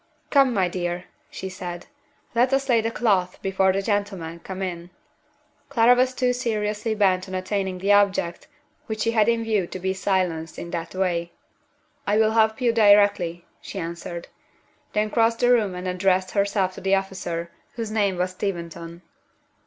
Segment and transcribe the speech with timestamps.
[0.31, 1.85] "Come, my dear," she said.
[2.33, 4.89] "Let us lay the cloth before the gentlemen come in."
[5.69, 8.47] Clara was too seriously bent on attaining the object
[8.87, 11.33] which she had in view to be silenced in that way.
[12.07, 14.27] "I will help you directly," she answered
[14.93, 19.03] then crossed the room and addressed herself to the officer, whose name was Steventon.